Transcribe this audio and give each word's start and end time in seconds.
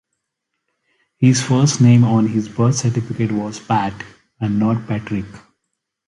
His 1.19 1.43
first 1.43 1.79
name 1.79 2.03
on 2.03 2.25
his 2.25 2.49
birth 2.49 2.75
certificate 2.75 3.31
was 3.31 3.59
Pat 3.59 4.03
and 4.39 4.57
not 4.57 4.87
Patrick. 4.87 5.25